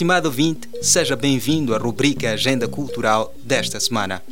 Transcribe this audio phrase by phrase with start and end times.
[0.00, 4.22] Estimado ouvinte, seja bem-vindo à rubrica Agenda Cultural desta semana.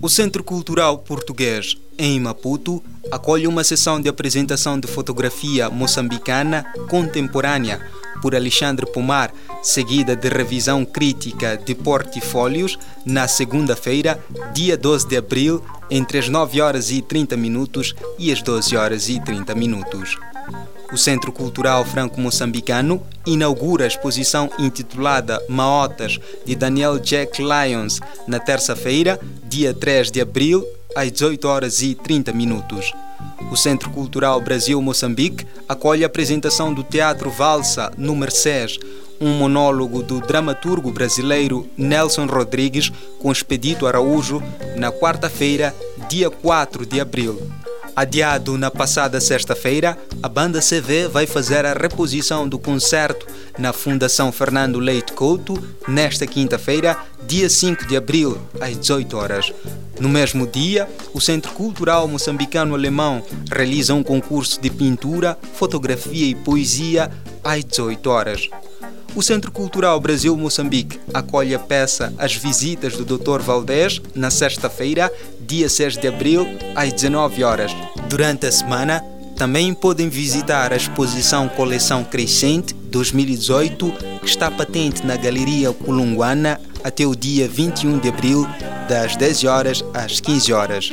[0.00, 7.80] O Centro Cultural Português, em Maputo, acolhe uma sessão de apresentação de fotografia moçambicana contemporânea
[8.20, 12.76] por Alexandre Pomar, seguida de revisão crítica de portfólios
[13.06, 14.18] na segunda-feira,
[14.52, 19.08] dia 12 de abril, entre as 9 horas e 30 minutos e as 12 horas
[19.08, 20.18] e 30 minutos.
[20.92, 29.18] O Centro Cultural Franco-Moçambicano inaugura a exposição intitulada Maotas de Daniel Jack Lyons na terça-feira,
[29.44, 30.62] dia 3 de abril,
[30.94, 32.92] às 18 horas e 30 minutos.
[33.50, 38.78] O Centro Cultural Brasil-Moçambique acolhe a apresentação do Teatro Valsa no Mercés,
[39.18, 44.42] um monólogo do dramaturgo brasileiro Nelson Rodrigues com Expedito Araújo
[44.76, 45.74] na quarta-feira,
[46.10, 47.40] dia 4 de abril.
[47.94, 53.26] Adiado na passada sexta-feira, a banda CV vai fazer a reposição do concerto
[53.58, 59.52] na Fundação Fernando Leite Couto nesta quinta-feira, dia 5 de abril, às 18 horas.
[60.00, 66.34] No mesmo dia, o Centro Cultural Moçambicano Alemão realiza um concurso de pintura, fotografia e
[66.34, 67.10] poesia
[67.44, 68.48] às 18 horas.
[69.14, 73.42] O Centro Cultural Brasil-Moçambique acolhe a peça As Visitas do Dr.
[73.42, 77.72] Valdés na sexta-feira, dia 6 de abril, às 19 horas.
[78.08, 79.04] Durante a semana,
[79.36, 87.06] também podem visitar a exposição Coleção Crescente 2018, que está patente na Galeria Colunguana até
[87.06, 88.46] o dia 21 de abril,
[88.88, 90.90] das 10 horas às 15 horas.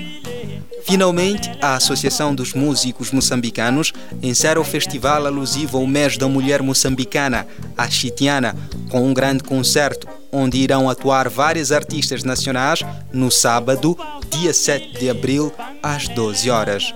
[0.90, 7.46] Finalmente, a Associação dos Músicos Moçambicanos encerra o festival alusivo ao mês da mulher moçambicana,
[7.78, 8.56] a Chitiana,
[8.90, 13.96] com um grande concerto, onde irão atuar várias artistas nacionais no sábado,
[14.32, 16.92] dia 7 de abril, às 12 horas.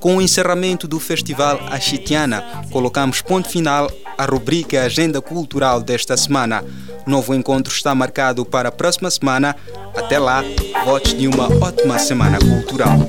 [0.00, 2.42] Com o encerramento do Festival Achitiana,
[2.72, 6.64] colocamos ponto final à rubrica Agenda Cultural desta semana.
[7.06, 9.54] Novo encontro está marcado para a próxima semana.
[9.94, 10.42] Até lá,
[10.84, 13.08] votos de uma ótima semana cultural.